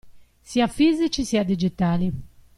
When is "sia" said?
0.41-0.65, 1.23-1.43